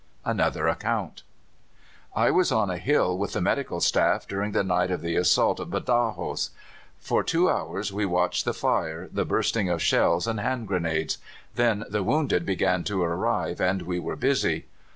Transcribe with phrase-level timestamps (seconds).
[0.25, 1.21] ANOTHER ACCOUNT.
[2.15, 5.59] "I was on a hill with the medical staff during the night of the assault
[5.59, 6.49] of Badajos.
[6.97, 11.19] For two hours we watched the fire, the bursting of shells and hand grenades.
[11.53, 14.65] Then the wounded began to arrive, and we were busy.